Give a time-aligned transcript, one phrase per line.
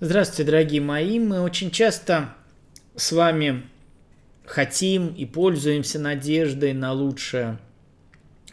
[0.00, 1.18] Здравствуйте, дорогие мои.
[1.18, 2.32] Мы очень часто
[2.94, 3.64] с вами
[4.46, 7.58] хотим и пользуемся надеждой на лучшее,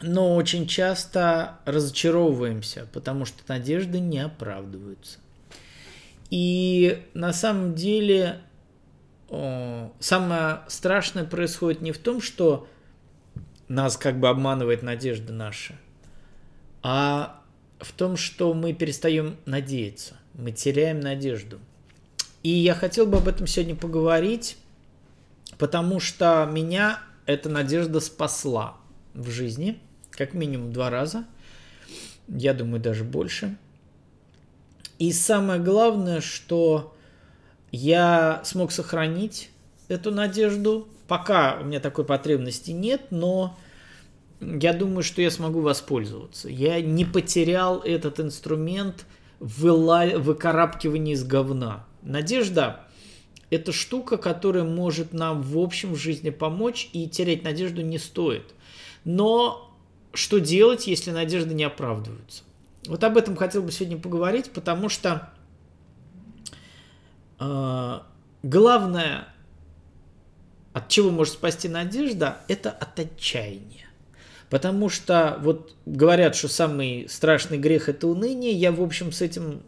[0.02, 5.20] но очень часто разочаровываемся, потому что надежды не оправдываются.
[6.30, 8.40] И на самом деле
[9.28, 12.66] самое страшное происходит не в том, что
[13.68, 15.76] нас как бы обманывает надежда наша,
[16.82, 17.40] а
[17.80, 21.58] в том, что мы перестаем надеяться мы теряем надежду.
[22.42, 24.56] И я хотел бы об этом сегодня поговорить,
[25.58, 28.76] потому что меня эта надежда спасла
[29.14, 31.24] в жизни, как минимум два раза,
[32.28, 33.56] я думаю, даже больше.
[34.98, 36.94] И самое главное, что
[37.72, 39.50] я смог сохранить
[39.88, 40.88] эту надежду.
[41.08, 43.56] Пока у меня такой потребности нет, но
[44.40, 46.48] я думаю, что я смогу воспользоваться.
[46.48, 49.06] Я не потерял этот инструмент–
[49.38, 50.12] выла...
[50.16, 51.86] выкарабкивание из говна.
[52.02, 52.80] Надежда–
[53.50, 58.54] это штука, которая может нам в общем в жизни помочь, и терять надежду не стоит.
[59.04, 59.76] Но
[60.12, 62.42] что делать, если надежды не оправдываются?
[62.86, 65.32] Вот об этом хотел бы сегодня поговорить, потому что
[67.40, 68.00] э,
[68.42, 69.28] главное,
[70.72, 73.85] от чего может спасти надежда, это от отчаяния.
[74.56, 78.52] Потому что вот говорят, что самый страшный грех это уныние.
[78.52, 79.60] Я, в общем, с этим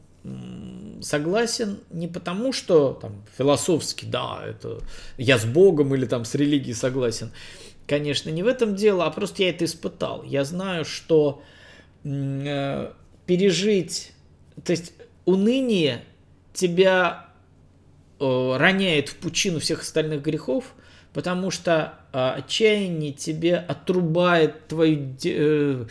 [1.02, 4.80] согласен не потому, что там философски, да, это
[5.18, 7.32] я с Богом или там с религией согласен.
[7.86, 10.22] Конечно, не в этом дело, а просто я это испытал.
[10.22, 11.42] Я знаю, что
[12.04, 12.90] э,
[13.26, 14.12] пережить,
[14.64, 14.94] то есть
[15.26, 16.02] уныние
[16.54, 17.26] тебя
[18.18, 20.72] э, роняет в пучину всех остальных грехов,
[21.12, 25.86] потому что отчаяние тебе отрубает твою э,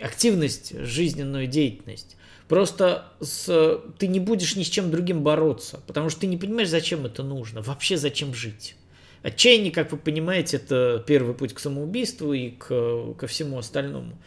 [0.00, 2.16] активность, жизненную деятельность.
[2.48, 6.68] Просто с, ты не будешь ни с чем другим бороться, потому что ты не понимаешь,
[6.68, 8.76] зачем это нужно, вообще зачем жить.
[9.22, 14.18] Отчаяние, как вы понимаете, это первый путь к самоубийству и к, ко всему остальному.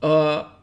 [0.00, 0.56] А,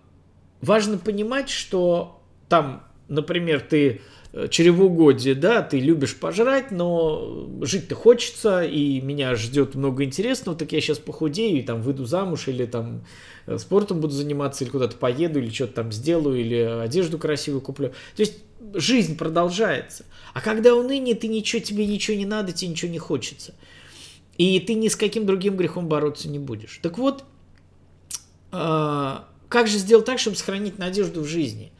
[0.62, 4.02] важно понимать, что там, например, ты
[4.50, 10.82] чревоугодие, да, ты любишь пожрать, но жить-то хочется, и меня ждет много интересного, так я
[10.82, 13.04] сейчас похудею и там выйду замуж, или там
[13.46, 17.90] э, спортом буду заниматься, или куда-то поеду, или что-то там сделаю, или одежду красивую куплю.
[18.16, 18.36] То есть
[18.74, 20.06] жизнь продолжается.
[20.34, 23.54] А когда уныние, ты ничего, тебе ничего не надо, тебе ничего не хочется.
[24.38, 26.80] И ты ни с каким другим грехом бороться не будешь.
[26.84, 27.24] Так вот,
[28.52, 31.72] а, как же сделать так, чтобы сохранить надежду в жизни?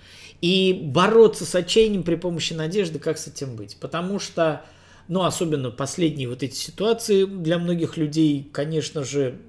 [0.42, 3.78] И бороться с отчаянием при помощи надежды, как с этим быть?
[3.80, 4.64] Потому что,
[5.08, 9.40] ну, особенно последние вот эти ситуации для многих людей, конечно же,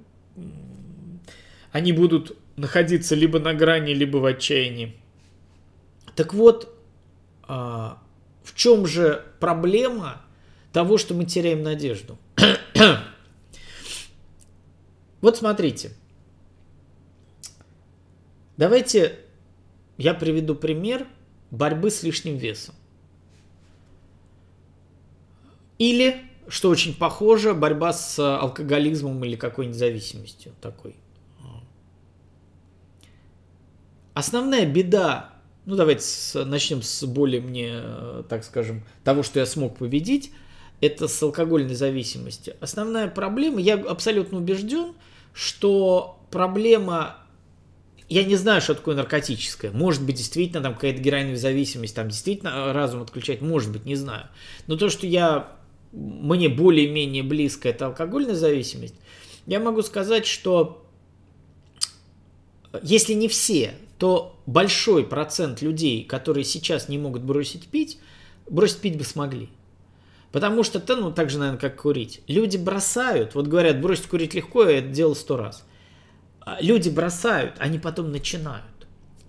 [1.73, 4.97] они будут находиться либо на грани, либо в отчаянии.
[6.17, 6.75] Так вот,
[7.43, 8.03] а,
[8.43, 10.23] в чем же проблема
[10.73, 12.19] того, что мы теряем надежду?
[15.21, 15.93] вот смотрите.
[18.57, 19.28] Давайте
[19.99, 21.07] я приведу пример
[21.51, 22.75] борьбы с лишним весом.
[25.77, 30.97] Или, что очень похоже, борьба с алкоголизмом или какой-нибудь зависимостью такой.
[34.15, 35.31] Основная беда,
[35.65, 37.81] ну давайте с, начнем с более мне,
[38.29, 40.33] так скажем, того, что я смог победить,
[40.81, 42.57] это с алкогольной зависимостью.
[42.61, 44.95] Основная проблема, я абсолютно убежден,
[45.33, 47.19] что проблема
[48.09, 49.71] я не знаю, что такое наркотическое.
[49.71, 54.29] Может быть, действительно, там какая-то героиновая зависимость, там действительно разум отключать, может быть, не знаю.
[54.67, 55.53] Но то, что я,
[55.93, 58.95] мне более-менее близко, это алкогольная зависимость,
[59.47, 60.87] я могу сказать, что
[62.83, 67.99] если не все, то большой процент людей, которые сейчас не могут бросить пить,
[68.49, 69.51] бросить пить бы смогли.
[70.33, 72.21] Потому что, это, ну, так же, наверное, как курить.
[72.27, 75.65] Люди бросают, вот говорят, бросить курить легко, я это делал сто раз.
[76.49, 78.65] А, люди бросают, они потом начинают.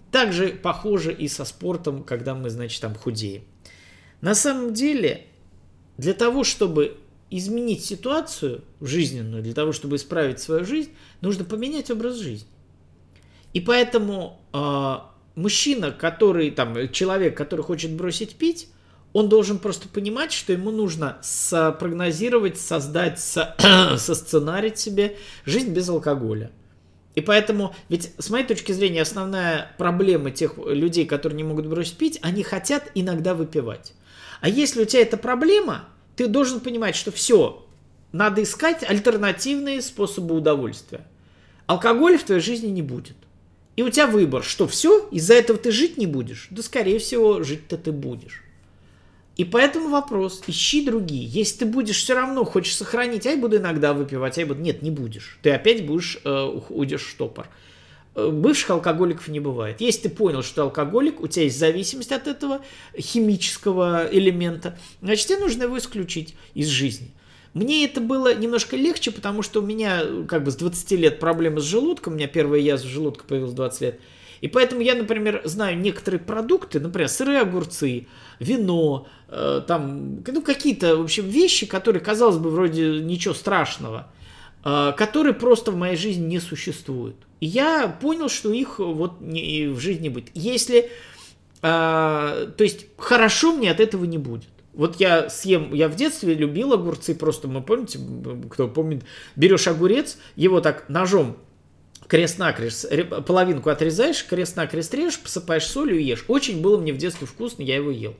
[0.09, 3.43] Также похоже и со спортом, когда мы, значит, там худеем.
[4.21, 5.25] На самом деле,
[5.97, 6.97] для того, чтобы
[7.29, 12.47] изменить ситуацию жизненную, для того, чтобы исправить свою жизнь, нужно поменять образ жизни.
[13.51, 14.95] И поэтому э,
[15.35, 18.69] мужчина, который, там, человек, который хочет бросить пить,
[19.11, 23.55] он должен просто понимать, что ему нужно спрогнозировать, создать, со,
[23.97, 26.51] сценарить себе жизнь без алкоголя.
[27.15, 31.97] И поэтому, ведь с моей точки зрения, основная проблема тех людей, которые не могут бросить
[31.97, 33.93] пить, они хотят иногда выпивать.
[34.41, 37.65] А если у тебя эта проблема, ты должен понимать, что все,
[38.11, 41.05] надо искать альтернативные способы удовольствия.
[41.65, 43.15] Алкоголя в твоей жизни не будет.
[43.75, 46.47] И у тебя выбор, что все, из-за этого ты жить не будешь?
[46.49, 48.43] Да, скорее всего, жить-то ты будешь.
[49.39, 51.23] И поэтому вопрос, ищи другие.
[51.25, 54.59] Если ты будешь все равно, хочешь сохранить, а я буду иногда выпивать, а я буду...
[54.59, 55.39] Нет, не будешь.
[55.41, 57.47] Ты опять будешь, э, уйдешь в штопор.
[58.15, 59.79] Э, бывших алкоголиков не бывает.
[59.79, 62.59] Если ты понял, что ты алкоголик, у тебя есть зависимость от этого
[62.97, 67.11] химического элемента, значит, тебе нужно его исключить из жизни.
[67.53, 71.61] Мне это было немножко легче, потому что у меня как бы с 20 лет проблемы
[71.61, 73.99] с желудком, у меня первая язва желудка появилась в 20 лет.
[74.41, 78.07] И поэтому я, например, знаю некоторые продукты, например, сырые огурцы,
[78.39, 84.11] вино, э, там, ну, какие-то, в общем, вещи, которые, казалось бы, вроде ничего страшного,
[84.63, 87.15] э, которые просто в моей жизни не существуют.
[87.39, 90.29] И я понял, что их вот не, в жизни не будет.
[90.33, 90.89] Если, э,
[91.61, 94.45] то есть, хорошо мне от этого не будет.
[94.73, 97.99] Вот я съем, я в детстве любил огурцы, просто мы помните,
[98.49, 99.03] кто помнит,
[99.35, 101.37] берешь огурец, его так ножом
[102.09, 102.91] крест-накрест,
[103.25, 106.25] половинку отрезаешь, крест-накрест режешь, посыпаешь солью и ешь.
[106.27, 108.15] Очень было мне в детстве вкусно, я его ел.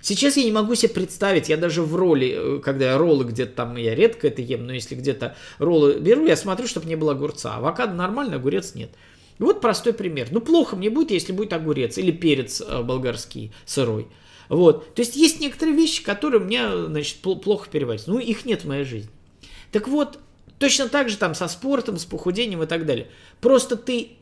[0.00, 3.52] Сейчас я не могу себе представить, я даже в роли, э, когда я роллы где-то
[3.52, 7.12] там, я редко это ем, но если где-то роллы беру, я смотрю, чтобы не было
[7.12, 7.56] огурца.
[7.56, 8.90] Авокадо нормально, огурец нет.
[9.38, 10.28] Вот простой пример.
[10.30, 14.06] Ну, плохо мне будет, если будет огурец или перец э, болгарский сырой.
[14.48, 14.94] Вот.
[14.94, 18.10] То есть есть некоторые вещи, которые мне, значит, плохо перевариваются.
[18.10, 19.10] Ну, их нет в моей жизни.
[19.72, 20.20] Так вот,
[20.58, 23.08] Точно так же там со спортом, с похудением и так далее.
[23.42, 24.12] Просто ты,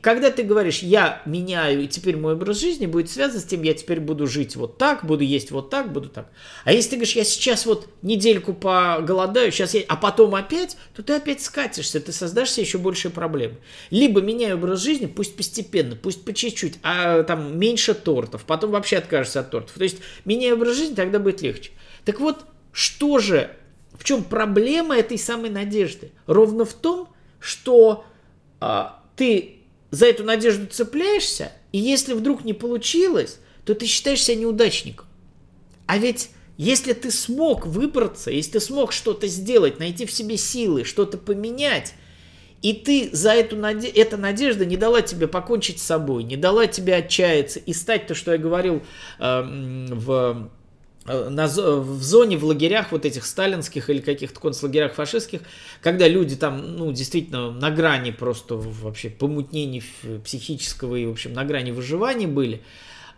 [0.00, 3.74] когда ты говоришь, я меняю, и теперь мой образ жизни будет связан с тем, я
[3.74, 6.28] теперь буду жить вот так, буду есть вот так, буду так.
[6.64, 11.04] А если ты говоришь, я сейчас вот недельку поголодаю, сейчас я, а потом опять, то
[11.04, 13.58] ты опять скатишься, ты создашь себе еще большие проблемы.
[13.90, 18.96] Либо меняю образ жизни, пусть постепенно, пусть по чуть-чуть, а там меньше тортов, потом вообще
[18.96, 19.74] откажешься от тортов.
[19.76, 21.70] То есть меняю образ жизни, тогда будет легче.
[22.04, 23.56] Так вот, что же
[23.98, 26.12] в чем проблема этой самой надежды?
[26.26, 27.08] Ровно в том,
[27.40, 28.04] что
[28.60, 29.58] а, ты
[29.90, 35.06] за эту надежду цепляешься, и если вдруг не получилось, то ты считаешь себя неудачником.
[35.86, 40.84] А ведь если ты смог выбраться, если ты смог что-то сделать, найти в себе силы,
[40.84, 41.94] что-то поменять,
[42.62, 43.88] и ты за эту наде...
[43.88, 48.14] эта надежда не дала тебе покончить с собой, не дала тебе отчаяться и стать то,
[48.14, 48.82] что я говорил
[49.18, 50.50] э, в
[51.06, 55.40] на, в зоне, в лагерях вот этих сталинских или каких-то концлагерях фашистских,
[55.82, 59.82] когда люди там, ну, действительно на грани просто вообще помутнений
[60.24, 62.62] психического и, в общем, на грани выживания были,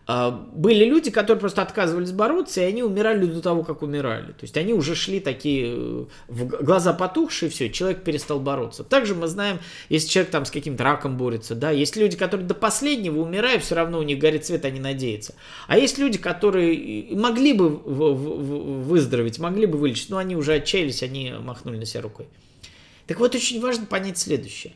[0.07, 4.29] были люди, которые просто отказывались бороться, и они умирали до того, как умирали.
[4.29, 8.85] То есть они уже шли такие, э, в глаза потухшие, все, человек перестал бороться.
[8.85, 9.59] Также мы знаем,
[9.89, 13.75] если человек там с каким-то раком борется, да, есть люди, которые до последнего умирают, все
[13.75, 15.35] равно у них горит свет, они надеются.
[15.67, 21.35] А есть люди, которые могли бы выздороветь, могли бы вылечить, но они уже отчаялись, они
[21.41, 22.29] махнули на себя рукой.
[23.09, 24.73] Так вот, очень важно понять следующее.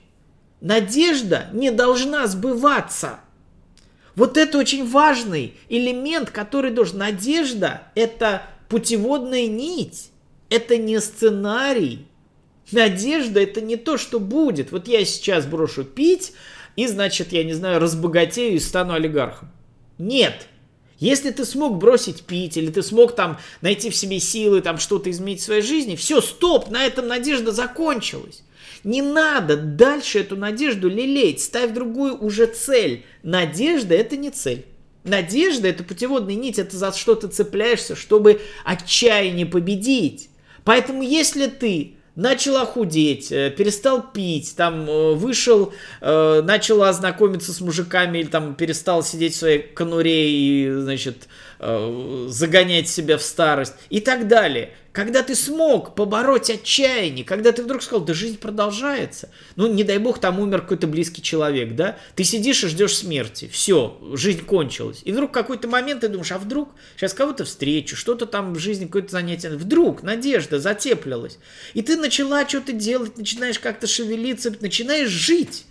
[0.60, 3.20] Надежда не должна сбываться–
[4.20, 6.98] вот это очень важный элемент, который должен...
[6.98, 10.10] Надежда– это путеводная нить,
[10.50, 12.06] это не сценарий.
[12.70, 14.72] Надежда– это не то, что будет.
[14.72, 16.34] Вот я сейчас брошу пить,
[16.76, 19.48] и, значит, я не знаю, разбогатею и стану олигархом.
[19.96, 20.48] Нет.
[21.00, 25.10] Если ты смог бросить пить, или ты смог там найти в себе силы, там что-то
[25.10, 28.42] изменить в своей жизни, все, стоп, на этом надежда закончилась.
[28.84, 33.04] Не надо дальше эту надежду лелеять, ставь другую уже цель.
[33.22, 34.66] Надежда это не цель.
[35.04, 40.28] Надежда это путеводная нить, это за что ты цепляешься, чтобы отчаяние победить.
[40.64, 47.60] Поэтому если ты начал охудеть, э, перестал пить, там э, вышел, э, начал ознакомиться с
[47.60, 51.28] мужиками или там перестал сидеть в своей конуре и, значит,
[51.60, 54.72] загонять себя в старость и так далее.
[54.92, 59.30] Когда ты смог побороть отчаяние, когда ты вдруг сказал, да жизнь продолжается.
[59.54, 61.96] Ну, не дай бог, там умер какой-то близкий человек, да?
[62.16, 63.48] Ты сидишь и ждешь смерти.
[63.52, 65.02] Все, жизнь кончилась.
[65.04, 68.86] И вдруг какой-то момент ты думаешь, а вдруг сейчас кого-то встречу, что-то там в жизни,
[68.86, 69.50] какое-то занятие.
[69.50, 71.38] Вдруг надежда затеплилась.
[71.74, 75.66] И ты начала что-то делать, начинаешь как-то шевелиться, начинаешь жить.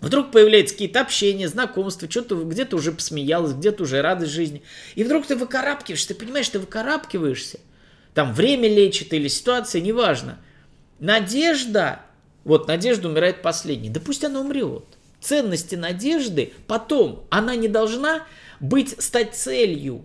[0.00, 4.62] Вдруг появляются какие-то общения, знакомства, что-то где-то уже посмеялась, где-то уже радость жизни.
[4.94, 7.60] И вдруг ты выкарабкиваешься, ты понимаешь, ты выкарабкиваешься–
[8.16, 10.38] там время лечит или ситуация, неважно.
[11.00, 12.00] Надежда,
[12.44, 14.84] вот надежда умирает последней, да пусть она умрет.
[15.20, 18.26] Ценности надежды потом, она не должна
[18.58, 20.02] быть, стать целью.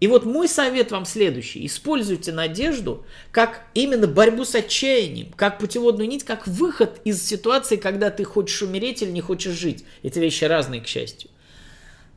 [0.00, 1.64] И вот мой совет вам следующий.
[1.64, 8.10] Используйте надежду как именно борьбу с отчаянием, как путеводную нить, как выход из ситуации, когда
[8.10, 9.84] ты хочешь умереть или не хочешь жить.
[10.02, 11.30] Эти вещи разные, к счастью.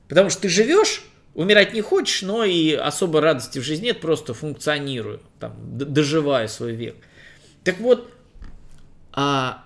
[0.07, 1.03] Потому что ты живешь,
[1.38, 6.74] Умирать не хочешь, но и особо радости в жизни нет, просто функционирую, там, доживаю свой
[6.74, 6.96] век.
[7.63, 8.12] Так вот,
[9.13, 9.63] а,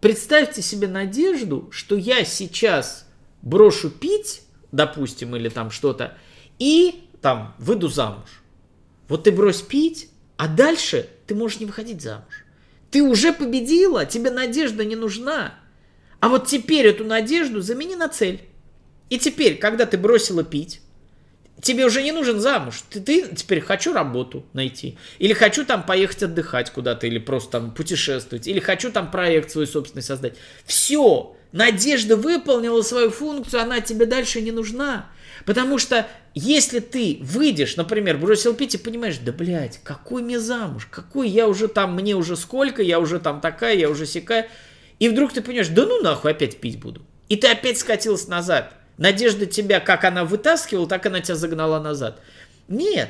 [0.00, 3.06] представьте себе надежду, что я сейчас
[3.42, 4.40] брошу пить,
[4.72, 6.16] допустим, или там что-то,
[6.58, 8.40] и там, выйду замуж.
[9.08, 12.44] Вот ты брось пить, а дальше ты можешь не выходить замуж.
[12.92, 15.54] Ты уже победила, тебе надежда не нужна.
[16.20, 18.42] А вот теперь эту надежду замени на цель.
[19.10, 20.82] И теперь, когда ты бросила пить,
[21.60, 22.84] тебе уже не нужен замуж.
[22.90, 24.96] Ты, ты теперь хочу работу найти.
[25.18, 28.46] Или хочу там поехать отдыхать куда-то, или просто там путешествовать.
[28.46, 30.36] Или хочу там проект свой собственный создать.
[30.64, 35.10] Все, надежда выполнила свою функцию, она тебе дальше не нужна.
[35.46, 40.88] Потому что если ты выйдешь, например, бросил пить и понимаешь, да блядь, какой мне замуж,
[40.90, 44.48] какой я уже там, мне уже сколько, я уже там такая, я уже сякая.
[44.98, 47.02] И вдруг ты понимаешь, да ну нахуй, опять пить буду.
[47.28, 48.74] И ты опять скатился назад.
[48.98, 52.20] Надежда тебя, как она вытаскивала, так она тебя загнала назад.
[52.66, 53.08] Нет,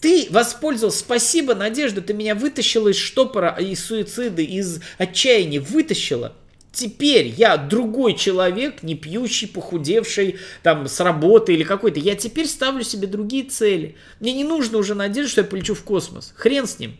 [0.00, 6.34] ты воспользовался, спасибо, Надежда, ты меня вытащила из штопора, из суицида, из отчаяния, вытащила.
[6.72, 11.98] Теперь я другой человек, не пьющий, похудевший, там, с работы или какой-то.
[11.98, 13.96] Я теперь ставлю себе другие цели.
[14.20, 16.34] Мне не нужно уже надежда, что я полечу в космос.
[16.36, 16.96] Хрен с ним.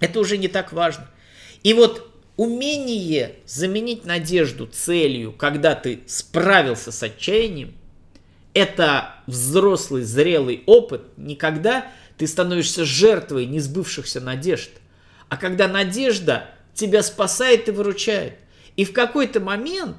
[0.00, 1.08] Это уже не так важно.
[1.62, 7.74] И вот умение заменить надежду целью, когда ты справился с отчаянием,
[8.52, 14.70] это взрослый, зрелый опыт, не когда ты становишься жертвой несбывшихся надежд,
[15.28, 18.34] а когда надежда тебя спасает и выручает.
[18.76, 19.96] И в какой-то момент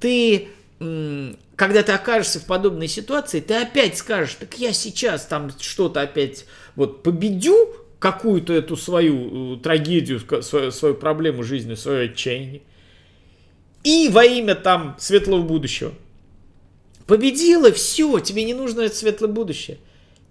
[0.00, 0.48] ты,
[0.78, 6.46] когда ты окажешься в подобной ситуации, ты опять скажешь, так я сейчас там что-то опять
[6.76, 12.62] вот победю, какую-то эту свою э, трагедию, свою, свою проблему жизни, свое отчаяние.
[13.84, 15.94] И во имя там светлого будущего.
[17.06, 19.78] Победила, все, тебе не нужно это светлое будущее.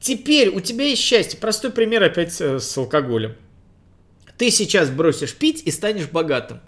[0.02, 1.40] Теперь у тебя есть счастье.
[1.40, 3.36] Простой пример опять э, с алкоголем.
[4.38, 6.60] Ты сейчас бросишь пить и станешь богатым.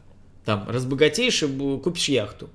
[0.45, 1.47] Там, разбогатеешь и
[1.83, 2.49] купишь яхту.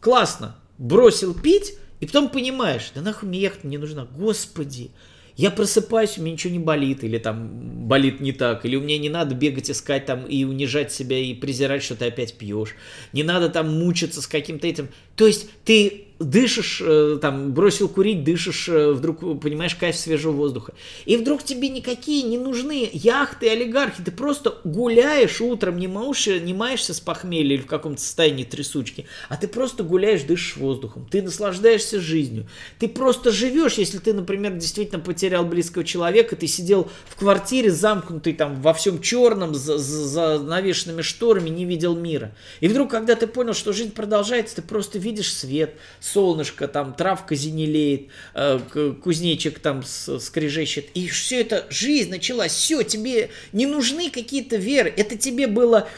[0.00, 0.56] Классно.
[0.78, 4.06] Бросил пить, и потом понимаешь, да нахуй мне яхта не нужна.
[4.06, 4.90] Господи,
[5.36, 8.98] я просыпаюсь, у меня ничего не болит, или там болит не так, или у меня
[8.98, 12.74] не надо бегать, искать там и унижать себя и презирать, что ты опять пьешь.
[13.12, 14.88] Не надо там мучиться с каким-то этим.
[15.16, 20.74] То есть ты дышишь, э, там, бросил курить, дышишь, э, вдруг понимаешь кайф свежего воздуха.
[21.06, 26.52] И вдруг тебе никакие не нужны яхты, олигархи, ты просто гуляешь утром, не, маешь, не
[26.52, 31.22] маешься с похмелья или в каком-то состоянии трясучки, а ты просто гуляешь, дышишь воздухом, ты
[31.22, 32.46] наслаждаешься жизнью,
[32.78, 38.34] ты просто живешь, если ты, например, действительно потерял близкого человека, ты сидел в квартире замкнутый
[38.34, 42.34] там во всем черном, за, за, за навешенными шторами, не видел мира.
[42.60, 45.76] И вдруг, когда ты понял, что жизнь продолжается, ты просто видишь свет,
[46.12, 48.60] солнышко, там травка зенелеет, э,
[49.02, 50.86] кузнечик там скрежещет.
[50.94, 55.88] И все это, жизнь началась, все, тебе не нужны какие-то веры, это тебе было,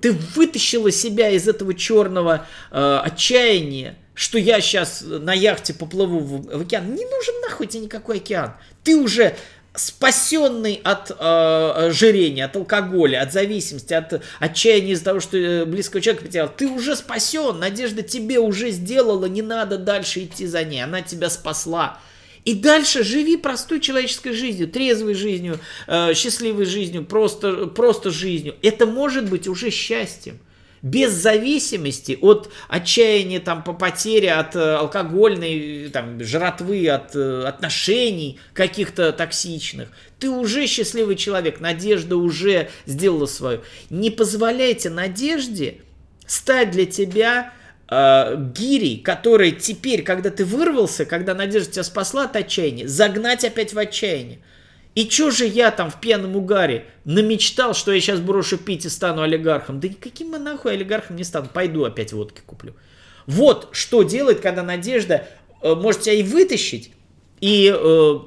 [0.00, 6.58] ты вытащила себя из этого черного э, отчаяния, что я сейчас на яхте поплыву в,
[6.58, 6.94] в океан.
[6.94, 8.54] Не нужен нахуй тебе никакой океан.
[8.84, 9.34] Ты уже
[9.74, 16.02] спасенный от э, ожирения, от алкоголя, от зависимости, от отчаяния из-за того, что э, близкого
[16.02, 20.84] человека потерял, ты уже спасен, надежда тебе уже сделала, не надо дальше идти за ней,
[20.84, 21.98] она тебя спасла.
[22.44, 28.56] И дальше живи простой человеческой жизнью, трезвой жизнью, э, счастливой жизнью, просто, просто жизнью.
[28.62, 30.38] Это может быть уже счастьем
[30.82, 38.40] без зависимости от отчаяния там, по потере, от э, алкогольной там, жратвы, от э, отношений
[38.52, 39.88] каких-то токсичных.
[40.18, 43.60] Ты уже счастливый человек, надежда уже сделала свою.
[43.90, 45.78] Не позволяйте надежде
[46.26, 47.52] стать для тебя
[47.88, 53.72] э, гирей, который теперь, когда ты вырвался, когда надежда тебя спасла от отчаяния, загнать опять
[53.72, 54.40] в отчаяние.
[54.94, 58.88] И чё же я там в пьяном угаре намечтал, что я сейчас брошу пить и
[58.90, 59.80] стану олигархом?
[59.80, 61.48] Да никаким я нахуй олигархом не стану.
[61.52, 62.74] Пойду опять водки куплю.
[63.26, 65.26] Вот что делает, когда надежда
[65.62, 66.92] э, может тебя и вытащить,
[67.40, 68.18] и э,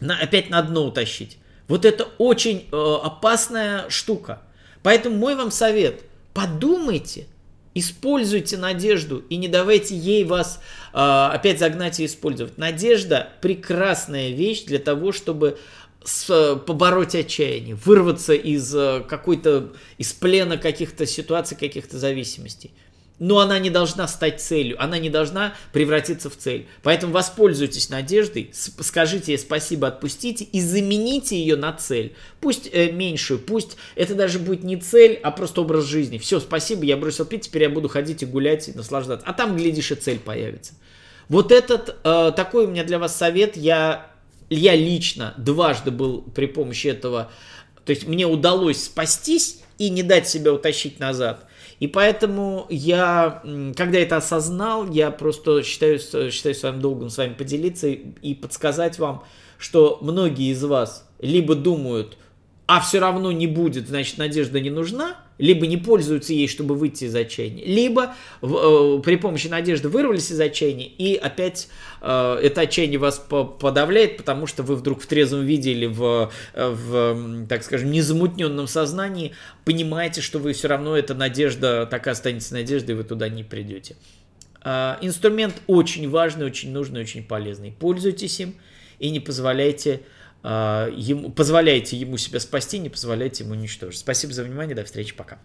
[0.00, 1.38] на, опять на дно утащить.
[1.66, 4.42] Вот это очень э, опасная штука.
[4.82, 6.04] Поэтому мой вам совет.
[6.32, 7.26] Подумайте,
[7.74, 10.60] используйте надежду и не давайте ей вас
[10.94, 12.56] э, опять загнать и использовать.
[12.56, 15.58] Надежда прекрасная вещь для того, чтобы
[16.04, 22.72] с, побороть отчаяние, вырваться из э, какой-то, из плена каких-то ситуаций, каких-то зависимостей.
[23.18, 26.68] Но она не должна стать целью, она не должна превратиться в цель.
[26.84, 32.14] Поэтому воспользуйтесь надеждой, скажите ей спасибо, отпустите и замените ее на цель.
[32.40, 36.18] Пусть э, меньшую, пусть это даже будет не цель, а просто образ жизни.
[36.18, 39.26] Все, спасибо, я бросил пить, теперь я буду ходить и гулять и наслаждаться.
[39.26, 40.74] А там, глядишь, и цель появится.
[41.28, 43.56] Вот этот э, такой у меня для вас совет.
[43.56, 44.10] Я
[44.50, 47.30] я лично дважды был при помощи этого,
[47.84, 51.46] то есть мне удалось спастись и не дать себя утащить назад.
[51.80, 53.42] И поэтому я,
[53.76, 59.24] когда это осознал, я просто считаю, считаю своим долгом с вами поделиться и подсказать вам,
[59.58, 62.18] что многие из вас либо думают,
[62.66, 67.04] а все равно не будет, значит, надежда не нужна, либо не пользуются ей, чтобы выйти
[67.04, 71.68] из отчаяния, либо э, при помощи надежды вырвались из отчаяния, и опять
[72.00, 76.68] э, это отчаяние вас подавляет, потому что вы вдруг в трезвом виде или в, э,
[76.68, 79.32] в так скажем, незамутненном сознании
[79.64, 83.44] понимаете, что вы все равно эта надежда так и останется надеждой, и вы туда не
[83.44, 83.96] придете.
[84.64, 87.72] Э, инструмент очень важный, очень нужный, очень полезный.
[87.78, 88.54] Пользуйтесь им
[88.98, 94.00] и не позволяйте а, ему, позволяете ему себя спасти, не позволяете ему уничтожить.
[94.00, 95.38] Спасибо за внимание, до встречи, пока.